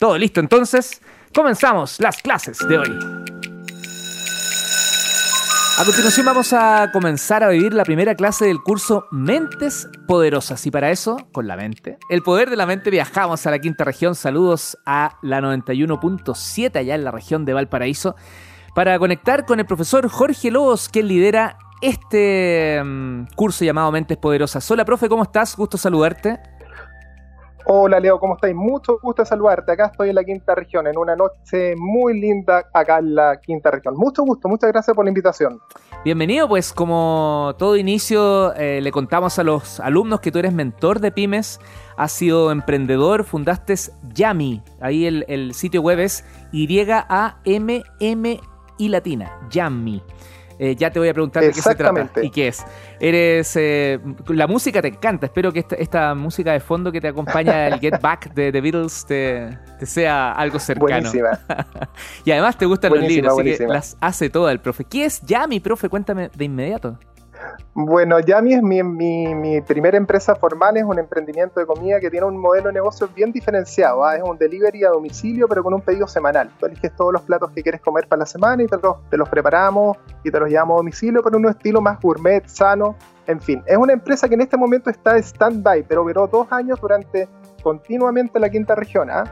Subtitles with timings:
[0.00, 1.02] Todo listo entonces.
[1.34, 2.98] Comenzamos las clases de hoy.
[5.78, 10.70] A continuación vamos a comenzar a vivir la primera clase del curso Mentes Poderosas y
[10.70, 14.14] para eso, con la mente, el poder de la mente viajamos a la quinta región.
[14.14, 18.16] Saludos a la 91.7 allá en la región de Valparaíso
[18.74, 24.70] para conectar con el profesor Jorge Lobos, quien lidera este mm, curso llamado Mentes Poderosas.
[24.70, 25.54] Hola, profe, ¿cómo estás?
[25.54, 26.40] Gusto saludarte.
[27.66, 28.54] Hola Leo, ¿cómo estáis?
[28.54, 29.72] Mucho gusto saludarte.
[29.72, 33.70] Acá estoy en la quinta región, en una noche muy linda acá en la quinta
[33.70, 33.94] región.
[33.96, 35.60] Mucho gusto, muchas gracias por la invitación.
[36.02, 41.00] Bienvenido, pues como todo inicio eh, le contamos a los alumnos que tú eres mentor
[41.00, 41.60] de pymes,
[41.96, 43.74] has sido emprendedor, fundaste
[44.14, 48.40] Yami, ahí el, sitio web es Y-A-M-M
[48.78, 50.02] y latina, Yami.
[50.62, 52.62] Eh, ya te voy a preguntar de qué se trata y qué es.
[53.00, 53.56] Eres.
[53.56, 55.24] Eh, la música te encanta.
[55.24, 59.06] Espero que esta, música de fondo que te acompaña el Get Back de The Beatles
[59.06, 59.56] te,
[59.86, 60.90] sea algo cercano.
[60.90, 61.40] Buenísima.
[62.26, 64.84] y además te gustan los libros, así que las hace toda el profe.
[64.84, 65.88] ¿Qué es Yami, profe?
[65.88, 66.98] Cuéntame de inmediato.
[67.72, 72.26] Bueno, Yami es mi, mi, primera empresa formal, es un emprendimiento de comida que tiene
[72.26, 74.04] un modelo de negocio bien diferenciado.
[74.04, 74.16] ¿ah?
[74.16, 76.50] Es un delivery a domicilio, pero con un pedido semanal.
[76.58, 79.16] Tú eliges todos los platos que quieres comer para la semana y te los, te
[79.16, 82.96] los preparamos y te los llevamos a domicilio, pero en un estilo más gourmet, sano.
[83.26, 86.80] En fin, es una empresa que en este momento está stand-by, pero operó dos años
[86.80, 87.28] durante
[87.62, 89.10] continuamente la quinta región.
[89.10, 89.24] ¿ah?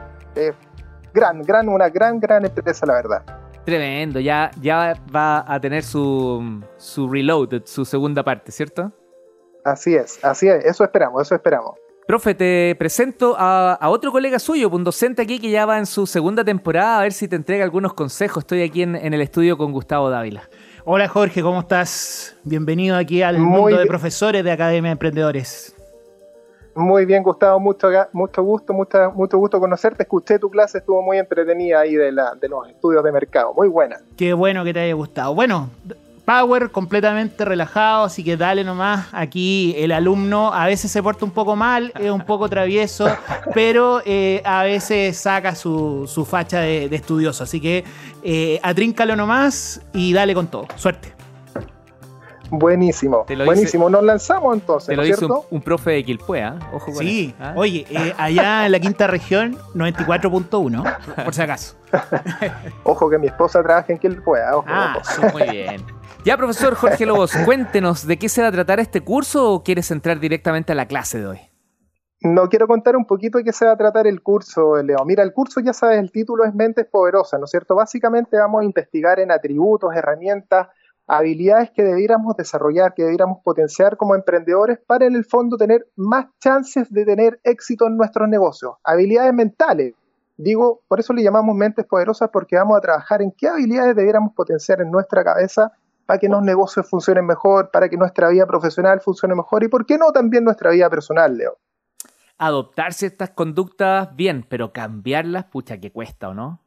[1.13, 3.38] gran, gran, una gran, gran empresa, la verdad.
[3.65, 8.91] Tremendo, ya, ya va a tener su, su reload, su segunda parte, ¿cierto?
[9.63, 11.75] Así es, así es, eso esperamos, eso esperamos.
[12.09, 16.07] Profe, te presento a, otro colega suyo, un docente aquí que ya va en su
[16.07, 18.41] segunda temporada, a ver si te entrega algunos consejos.
[18.41, 20.49] Estoy aquí en, el estudio con Gustavo Dávila.
[20.85, 22.35] Hola Jorge, ¿cómo estás?
[22.43, 25.75] Bienvenido aquí al mundo de profesores de Academia de Emprendedores.
[26.75, 30.03] Muy bien, Gustavo, mucho, mucho gusto, mucho, mucho gusto conocerte.
[30.03, 33.53] Escuché tu clase, estuvo muy entretenida ahí de, la, de los estudios de mercado.
[33.53, 33.97] Muy buena.
[34.17, 35.33] Qué bueno que te haya gustado.
[35.35, 35.69] Bueno,
[36.29, 39.07] Power completamente relajado, así que dale nomás.
[39.13, 43.07] Aquí el alumno a veces se porta un poco mal, es un poco travieso,
[43.55, 47.45] pero eh, a veces saca su, facha de, estudioso.
[47.45, 47.83] Así que
[48.21, 50.67] eh, atríncalo nomás y dale con todo.
[50.75, 51.18] Suerte.
[52.51, 53.89] Buenísimo, buenísimo.
[53.89, 54.87] Nos lanzamos entonces.
[54.87, 56.57] Te lo dice un, profe de Quilpue, ¿ah?
[56.73, 57.53] Ojo con Sí, ¿ah?
[57.55, 61.75] oye, eh, allá en la quinta región, 94.1, por si acaso.
[62.83, 64.57] Ojo que mi esposa trabaja en Quilpue, ¿ah?
[64.57, 64.65] ojo.
[64.67, 65.01] Ah,
[65.33, 65.85] muy bien.
[66.25, 69.89] Ya, profesor Jorge Lobos, cuéntenos, ¿de qué se va a tratar este curso o quieres
[69.91, 71.39] entrar directamente a la clase de hoy?
[72.21, 75.05] No quiero contar un poquito de qué se va a tratar el curso, Leo.
[75.05, 77.75] Mira, el curso ya sabes, el título es Mentes Poderosas, ¿no es cierto?
[77.75, 80.67] Básicamente vamos a investigar en atributos, herramientas,
[81.09, 86.27] habilidades que debiéramos desarrollar, que debiéramos potenciar como emprendedores para en el fondo tener más
[86.39, 88.73] chances de tener éxito en nuestros negocios.
[88.83, 89.95] Habilidades mentales.
[90.37, 94.33] Digo, por eso le llamamos mentes poderosas porque vamos a trabajar en qué habilidades debiéramos
[94.33, 95.73] potenciar en nuestra cabeza
[96.05, 99.87] para que los negocios funcionen mejor, para que nuestra vida profesional funcione mejor y por
[99.87, 101.57] qué no también nuestra vida personal, Leo.
[102.37, 106.61] Adoptar ciertas conductas, bien, pero cambiarlas, pucha, que cuesta, ¿o no?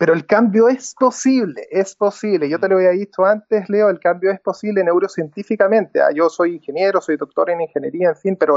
[0.00, 2.48] Pero el cambio es posible, es posible.
[2.48, 6.00] Yo te lo había dicho antes, Leo, el cambio es posible neurocientíficamente.
[6.00, 8.56] Ah, yo soy ingeniero, soy doctor en ingeniería, en fin, pero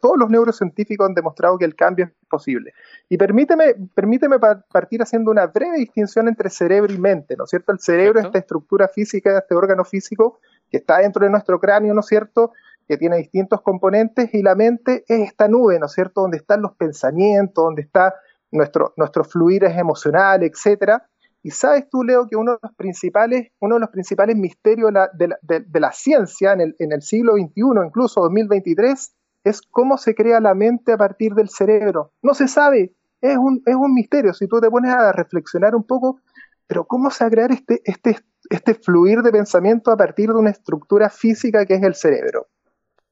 [0.00, 2.72] todos los neurocientíficos han demostrado que el cambio es posible.
[3.10, 7.70] Y permíteme, permíteme partir haciendo una breve distinción entre cerebro y mente, ¿no es cierto?
[7.70, 11.92] El cerebro es esta estructura física, este órgano físico que está dentro de nuestro cráneo,
[11.92, 12.52] ¿no es cierto?
[12.88, 16.60] que tiene distintos componentes y la mente es esta nube, ¿no es cierto?, donde están
[16.60, 18.14] los pensamientos, donde está
[18.54, 21.02] nuestro, nuestro fluir es emocional, etc.
[21.42, 25.80] Y sabes tú, Leo, que uno de los principales, uno de los principales misterios de
[25.80, 29.12] la, ciencia en el, en el, siglo XXI, incluso 2023,
[29.44, 32.12] es cómo se crea la mente a partir del cerebro.
[32.22, 34.32] No se sabe, es un, es un misterio.
[34.32, 36.20] Si tú te pones a reflexionar un poco,
[36.66, 40.38] pero ¿cómo se va a crear este, este, este fluir de pensamiento a partir de
[40.38, 42.46] una estructura física que es el cerebro?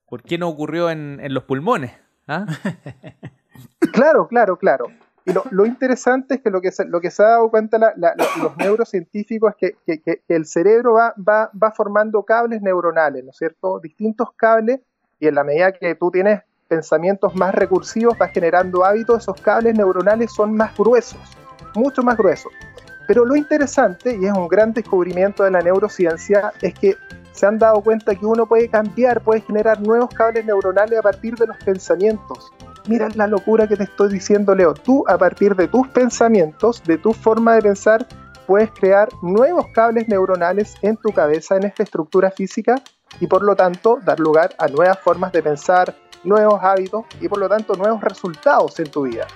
[0.08, 1.92] ¿Por qué no ocurrió en, en los pulmones?
[2.28, 2.47] ¿Ah?
[3.92, 4.86] claro, claro, claro.
[5.24, 8.56] Y lo, interesante es que lo que se, lo que se ha dado cuenta los
[8.56, 13.78] neurocientíficos es que, el cerebro va, va, va, formando cables neuronales, ¿no es cierto?
[13.78, 14.80] Distintos cables,
[15.20, 19.76] y en la medida que tú tienes pensamientos más recursivos, vas generando hábitos, esos cables
[19.76, 21.20] neuronales son más gruesos,
[21.76, 22.52] mucho más gruesos.
[23.06, 26.96] Pero lo interesante, y es un gran descubrimiento de la neurociencia, es que
[27.30, 31.36] se han dado cuenta que uno puede cambiar, puede generar nuevos cables neuronales a partir
[31.36, 32.52] de los pensamientos
[32.87, 34.75] mira la locura que te estoy diciendo, Leo.
[34.75, 38.06] Tú, a partir de tus pensamientos, de tu forma de pensar,
[38.46, 42.82] puedes crear nuevos cables neuronales en tu cabeza, en esta estructura física,
[43.20, 45.94] y por lo tanto dar lugar a nuevas formas de pensar,
[46.25, 49.26] nuevos hábitos y por lo tanto nuevos resultados en tu vida.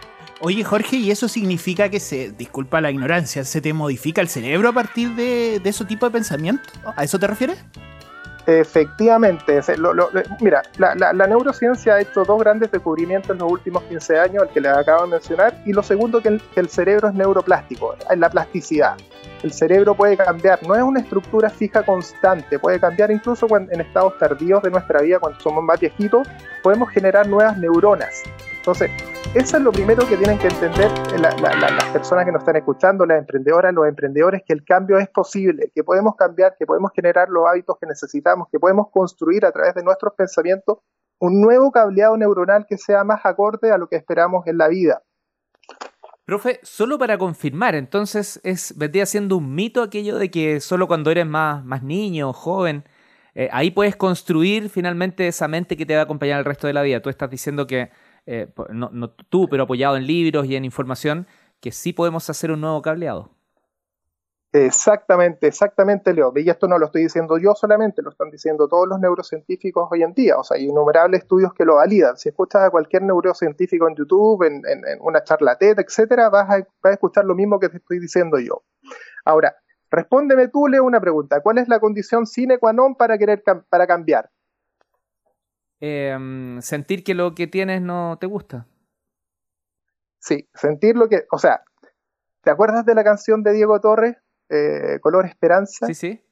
[0.40, 4.68] Oye, Jorge, ¿y eso significa que se, disculpa la ignorancia, se te modifica el cerebro
[4.68, 6.68] a partir de, de ese tipo de pensamiento?
[6.94, 7.58] ¿A eso te refieres?
[8.46, 9.60] Efectivamente,
[10.40, 14.60] mira, la, neurociencia ha hecho dos grandes descubrimientos en los últimos 15 años, el que
[14.60, 18.96] les acabo de mencionar, y lo segundo, que el, cerebro es neuroplástico, es la plasticidad.
[19.42, 24.16] El cerebro puede cambiar, no es una estructura fija constante, puede cambiar incluso en estados
[24.18, 26.28] tardíos de nuestra vida, cuando somos más viejitos,
[26.62, 28.22] podemos generar nuevas neuronas.
[28.66, 28.90] Entonces,
[29.36, 30.90] eso es lo primero que tienen que entender
[31.20, 35.70] las personas que nos están escuchando, las emprendedoras, los emprendedores, que el cambio es posible,
[35.72, 39.72] que podemos cambiar, que podemos generar los hábitos que necesitamos, que podemos construir a través
[39.76, 40.78] de nuestros pensamientos
[41.20, 45.00] un nuevo cableado neuronal que sea más acorde a lo que esperamos en la vida.
[46.24, 51.12] Profe, solo para confirmar, entonces es vendría siendo un mito aquello de que solo cuando
[51.12, 52.82] eres más, más niño, joven,
[53.36, 56.72] eh, ahí puedes construir finalmente esa mente que te va a acompañar el resto de
[56.72, 57.00] la vida.
[57.00, 57.90] Tú estás diciendo que
[58.26, 61.26] eh, no, tú, pero apoyado en libros y en información,
[61.60, 63.30] que sí podemos hacer un nuevo cableado.
[64.52, 66.32] Exactamente, exactamente, Leo.
[66.34, 70.02] Y esto no lo estoy diciendo yo solamente, lo están diciendo todos los neurocientíficos hoy
[70.02, 70.38] en día.
[70.38, 72.16] O sea, hay innumerables estudios que lo validan.
[72.16, 74.62] Si escuchas a cualquier neurocientífico en YouTube, en,
[75.00, 78.38] una charla TED, etcétera, vas a, vas a, escuchar lo mismo que te estoy diciendo
[78.38, 78.62] yo.
[79.24, 79.56] Ahora,
[79.90, 81.40] respóndeme tú, Leo, una pregunta.
[81.42, 84.30] ¿Cuál es la condición sine qua non para querer para cambiar?
[85.80, 88.66] Em, sentir que lo que tienes no te gusta.
[90.18, 91.62] Sí, sentir lo que, o sea,
[92.42, 94.16] ¿te acuerdas de la canción de Diego Torres,
[94.48, 95.86] eh, Color Esperanza?
[95.86, 96.22] Sí, sí.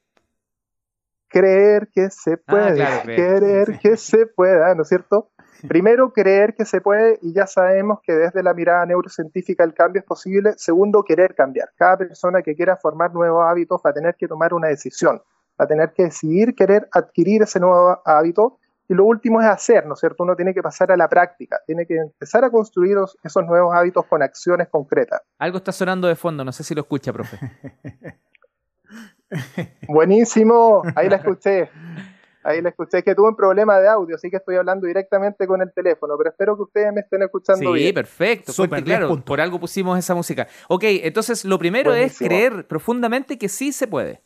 [1.27, 5.31] Creer que se ah, puede, querer que se pueda, ¿no es cierto?
[5.67, 10.01] Primero, creer que se puede y ya sabemos que desde la mirada neurocientífica el cambio
[10.01, 10.53] es posible.
[10.57, 11.71] Segundo, querer cambiar.
[11.75, 15.21] Cada persona que quiera formar nuevos hábitos va a tener que tomar una decisión,
[15.59, 19.85] va a tener que decidir querer adquirir ese nuevo hábito y lo último es hacer,
[19.85, 20.23] ¿no es cierto?
[20.23, 24.05] Uno tiene que pasar a la práctica, tiene que empezar a construir esos nuevos hábitos
[24.05, 25.21] con acciones concretas.
[25.39, 27.39] Algo está sonando de fondo, no sé si lo escucha, profe.
[29.87, 31.69] Buenísimo, ahí la escuché.
[32.43, 35.63] Ahí la escuché, que tuve un problema de audio, así que estoy hablando directamente con
[35.63, 37.87] el teléfono, pero espero que ustedes me estén escuchando bien.
[37.87, 40.47] Sí, perfecto, súper claro, por algo pusimos esa música.
[40.67, 44.24] Ok, entonces lo primero es creer profundamente que sí se puede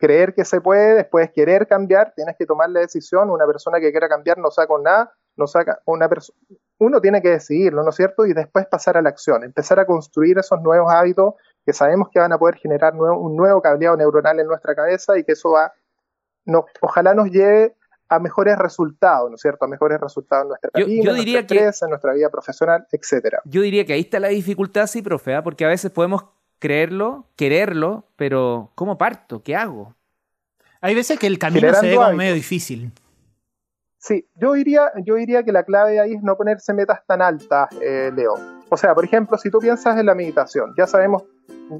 [0.00, 3.90] creer que se puede, después querer cambiar, tienes que tomar la decisión, una persona que
[3.90, 6.38] quiera cambiar no saca nada, no saca una persona,
[6.78, 8.24] uno tiene que decidirlo, ¿no es cierto?
[8.24, 11.34] Y después pasar a la acción, empezar a construir esos nuevos hábitos
[11.66, 15.24] que sabemos que van a poder generar un nuevo cableado neuronal en nuestra cabeza y
[15.24, 15.72] que eso va,
[16.46, 17.76] no, ojalá nos lleve
[18.08, 19.66] a mejores resultados, ¿no es cierto?
[19.66, 23.42] A mejores resultados en nuestra vida, en nuestra en nuestra vida profesional, etcétera.
[23.44, 25.44] Yo diría que ahí está la dificultad, sí, profe, ¿ah?
[25.44, 26.24] porque a veces podemos
[26.60, 29.42] creerlo, quererlo, pero ¿cómo parto?
[29.42, 29.96] ¿Qué hago?
[30.80, 32.92] Hay veces que el camino se ve como medio difícil.
[33.98, 37.68] Sí, yo diría, yo diría que la clave ahí es no ponerse metas tan altas,
[37.82, 38.34] eh, Leo.
[38.70, 41.24] O sea, por ejemplo, si tú piensas en la meditación, ya sabemos,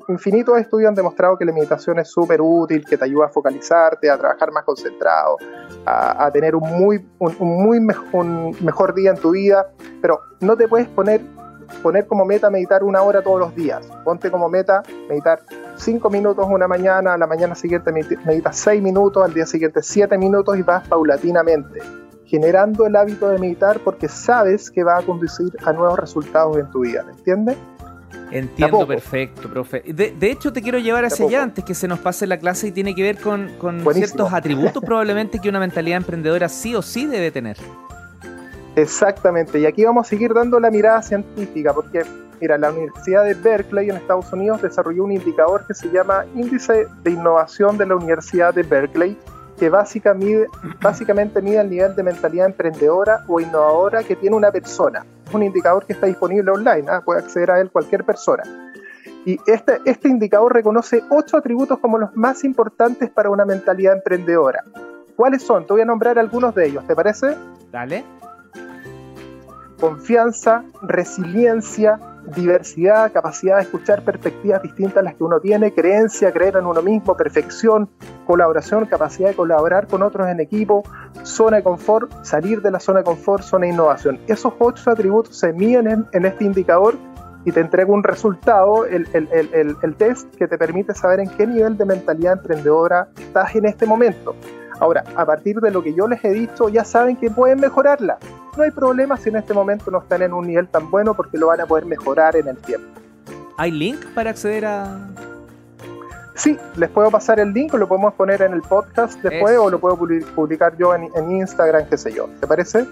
[0.08, 4.10] infinitos estudios han demostrado que la meditación es súper útil, que te ayuda a focalizarte,
[4.10, 5.38] a trabajar más concentrado,
[5.86, 7.78] a, tener un muy, un, muy
[8.12, 9.70] un mejor día en tu vida,
[10.02, 11.22] pero no te puedes poner
[11.82, 13.86] poner como meta meditar una hora todos los días.
[14.04, 15.40] Ponte como meta meditar
[15.76, 20.18] cinco minutos una mañana, a la mañana siguiente meditas seis minutos, al día siguiente siete
[20.18, 21.80] minutos y vas paulatinamente,
[22.24, 26.70] generando el hábito de meditar porque sabes que va a conducir a nuevos resultados en
[26.70, 27.56] tu vida, ¿me entiendes?
[28.30, 29.82] Entiendo perfecto, profe.
[29.86, 32.72] De, hecho, te quiero llevar hacia allá antes que se nos pase la clase y
[32.72, 37.06] tiene que ver con, con ciertos atributos probablemente que una mentalidad emprendedora sí o sí
[37.06, 37.56] debe tener.
[38.76, 42.02] Exactamente, y aquí vamos a seguir dando la mirada científica, porque,
[42.40, 46.86] mira, la Universidad de Berkeley en Estados Unidos desarrolló un indicador que se llama Índice
[47.02, 49.18] de Innovación de la Universidad de Berkeley,
[49.58, 55.04] que básicamente mide el nivel de mentalidad emprendedora o innovadora que tiene una persona.
[55.26, 57.02] Es un indicador que está disponible online, ¿ah?
[57.04, 58.42] puede acceder a él cualquier persona.
[59.26, 64.64] Y este, este indicador reconoce ocho atributos como los más importantes para una mentalidad emprendedora.
[65.14, 65.66] ¿Cuáles son?
[65.66, 67.36] Te voy a nombrar algunos de ellos, ¿te parece?
[67.70, 68.19] Dale
[69.80, 71.98] confianza, resiliencia,
[72.34, 76.82] diversidad, capacidad de escuchar perspectivas distintas a las que uno tiene, creencia, creer en uno
[76.82, 77.88] mismo, perfección,
[78.26, 80.84] colaboración, capacidad de colaborar con otros en equipo,
[81.22, 84.20] zona de confort, salir de la zona de confort, zona de innovación.
[84.26, 86.94] Esos ocho atributos se miden en, este indicador
[87.44, 89.06] y te entrega un resultado, el,
[89.96, 94.34] test que te permite saber en qué nivel de mentalidad emprendedora estás en este momento.
[94.78, 98.18] Ahora, a partir de lo que yo les he dicho, ya saben que pueden mejorarla
[98.56, 101.38] no hay problema si en este momento no están en un nivel tan bueno porque
[101.38, 103.00] lo van a poder mejorar en el tiempo.
[103.56, 105.08] ¿Hay link para acceder a...?
[106.34, 109.68] Sí, les puedo pasar el link, o lo podemos poner en el podcast después o
[109.68, 112.30] lo puedo publicar yo en, en Instagram, qué sé yo.
[112.40, 112.86] ¿Te parece?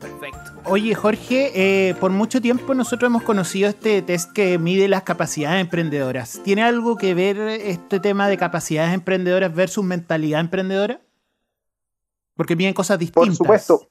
[0.00, 0.52] Perfecto.
[0.64, 5.60] Oye, Jorge, eh, por mucho tiempo nosotros hemos conocido este test que mide las capacidades
[5.60, 6.40] emprendedoras.
[6.42, 11.02] ¿Tiene algo que ver este tema de capacidades emprendedoras versus mentalidad emprendedora?
[12.34, 13.36] Porque miden cosas distintas.
[13.36, 13.90] Por supuesto.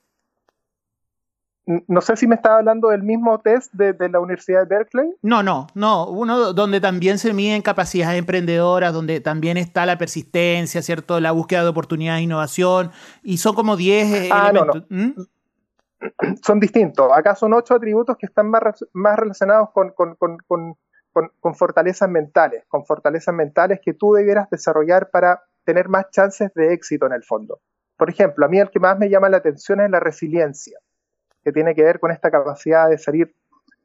[1.66, 5.16] No sé si me estaba hablando del mismo test de, la Universidad de Berkeley.
[5.22, 6.08] No, no, no.
[6.08, 11.22] Uno donde también se miden capacidades emprendedoras, donde también está la persistencia, ¿cierto?
[11.22, 12.92] La búsqueda de oportunidades de innovación.
[13.24, 14.84] Y son como 10 eh, ah, elementos.
[14.90, 15.12] ¿Mm?
[16.44, 17.10] Son distintos.
[17.14, 22.86] Acá son 8 atributos que están más, más relacionados con, con, con, fortalezas mentales, con
[22.86, 27.62] fortalezas mentales que tú debieras desarrollar para tener más chances de éxito en el fondo.
[27.96, 30.78] Por ejemplo, a mí el que más me llama la atención es la resiliencia
[31.44, 33.36] que tiene que ver con esta capacidad de salir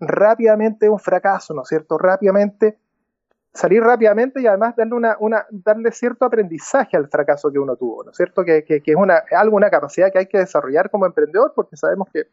[0.01, 1.99] rápidamente de un fracaso, ¿no es cierto?
[1.99, 2.79] Rápidamente,
[3.53, 8.05] salir rápidamente y además darle, una, una, darle cierto aprendizaje al fracaso que uno tuvo,
[8.05, 8.45] ¿no es cierto?
[8.45, 12.27] Que, es una, algo, una capacidad que hay que desarrollar como emprendedor porque sabemos que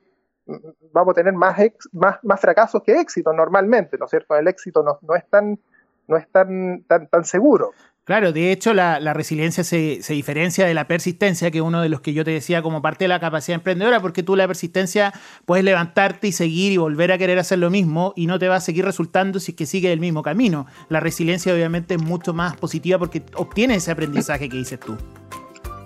[0.46, 0.56] mm,
[0.92, 1.58] vamos a tener más,
[1.92, 4.36] más, más fracasos que éxitos normalmente, ¿no es cierto?
[4.36, 5.60] El éxito no, no es tan
[6.08, 7.72] no es tan, tan, tan seguro.
[8.06, 12.02] Claro, de hecho la, resiliencia se, diferencia de la persistencia, que es uno de los
[12.02, 15.12] que yo te decía como parte de la capacidad emprendedora, porque tú la persistencia
[15.46, 18.58] puedes levantarte y seguir y volver a querer hacer lo mismo y no te va
[18.58, 20.68] a seguir resultando si es que sigue el mismo camino.
[20.88, 24.96] La resiliencia obviamente es mucho más positiva porque obtienes ese aprendizaje que dices tú.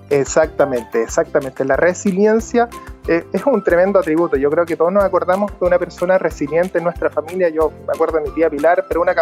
[0.09, 1.63] Exactamente, exactamente.
[1.63, 2.67] La resiliencia
[3.11, 4.37] eh, es un tremendo atributo.
[4.37, 7.49] Yo creo que todos nos acordamos de una persona resiliente en nuestra familia.
[7.49, 9.13] Yo me acuerdo de mi tía Pilar, pero una,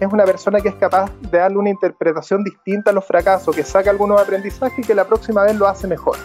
[0.00, 3.62] es una persona que es capaz de darle una interpretación distinta a los fracasos, que
[3.62, 6.16] saca algunos aprendizajes y que la próxima vez lo hace mejor.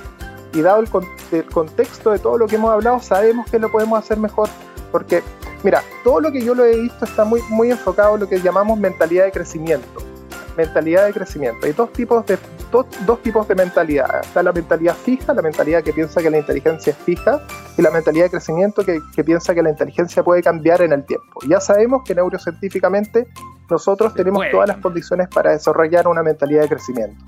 [0.51, 0.89] Y dado el,
[1.31, 4.49] el contexto de todo lo que hemos hablado, sabemos que lo podemos hacer mejor.
[4.91, 5.21] Porque,
[5.63, 8.41] mira, todo lo que yo lo he visto está muy, muy enfocado en lo que
[8.41, 10.10] llamamos mentalidad de crecimiento
[10.57, 11.65] mentalidad de crecimiento.
[11.65, 12.37] Hay dos tipos de,
[12.71, 14.21] dos, dos, tipos de mentalidad.
[14.21, 17.41] Está la mentalidad fija, la mentalidad que piensa que la inteligencia es fija,
[17.77, 21.05] y la mentalidad de crecimiento que, que piensa que la inteligencia puede cambiar en el
[21.05, 21.39] tiempo.
[21.47, 23.27] Ya sabemos que neurocientíficamente
[23.69, 27.23] nosotros tenemos todas las condiciones para desarrollar una mentalidad de crecimiento.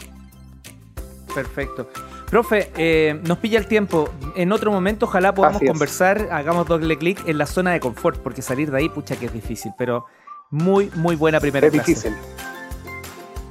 [1.33, 1.87] Perfecto.
[2.29, 4.09] Profe, eh, nos pilla el tiempo.
[4.35, 8.41] En otro momento, ojalá podamos conversar, hagamos doble clic en la zona de confort, porque
[8.41, 10.05] salir de ahí, pucha que es difícil, pero
[10.49, 12.13] muy, muy buena primera es difícil.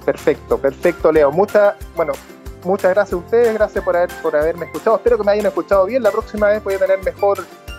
[0.05, 1.31] Perfecto, perfecto, Leo.
[1.31, 2.13] Muchas, bueno,
[2.65, 4.97] muchas gracias a ustedes, gracias por, haber, por haberme escuchado.
[4.97, 6.03] Espero que me hayan escuchado bien.
[6.03, 7.39] La próxima vez voy a tener mejor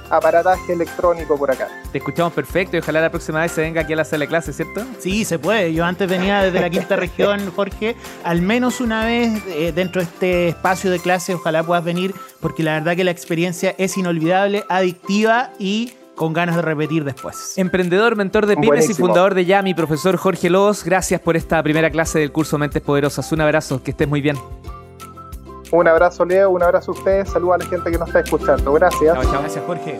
[0.10, 1.68] aparataje electrónico por acá.
[1.92, 4.28] Te escuchamos perfecto y ojalá la próxima vez se venga aquí a la sala de
[4.28, 4.84] clase, ¿cierto?
[5.00, 5.74] Sí, se puede.
[5.74, 10.08] Yo antes venía desde la quinta región, Jorge, al menos una vez eh, dentro de
[10.08, 14.64] este espacio de clase, ojalá puedas venir, porque la verdad que la experiencia es inolvidable,
[14.70, 17.58] adictiva y con ganas de repetir después.
[17.58, 21.90] Emprendedor, mentor de pymes y fundador de Yami, profesor Jorge Lobos, gracias por esta primera
[21.90, 23.32] clase del curso Mentes Poderosas.
[23.32, 24.38] Un abrazo, que estés muy bien.
[25.72, 28.74] Un abrazo, Leo, un abrazo a ustedes, saludos a la gente que nos está escuchando.
[28.74, 29.16] Gracias.
[29.16, 29.42] Chao, chao.
[29.42, 30.00] Gracias, Jorge.